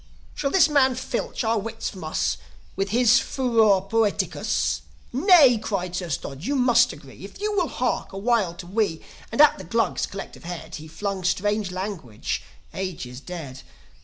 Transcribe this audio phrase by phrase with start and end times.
[0.33, 2.37] "Shall this man filch our wits from us
[2.75, 4.81] With his furor poeticus?
[5.13, 6.47] Nay!" cried Sir Stodge.
[6.47, 9.01] "You must agree, If you will hark a while to me
[9.31, 12.41] And at the Glugs' collective head He flung strange language,
[12.73, 13.61] ages dead.